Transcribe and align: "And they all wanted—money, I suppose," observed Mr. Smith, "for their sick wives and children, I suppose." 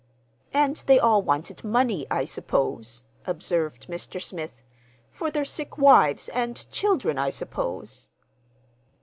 "And 0.51 0.77
they 0.87 0.97
all 0.97 1.21
wanted—money, 1.21 2.07
I 2.09 2.25
suppose," 2.25 3.03
observed 3.27 3.87
Mr. 3.87 4.19
Smith, 4.19 4.63
"for 5.11 5.29
their 5.29 5.45
sick 5.45 5.77
wives 5.77 6.27
and 6.29 6.65
children, 6.71 7.19
I 7.19 7.29
suppose." 7.29 8.07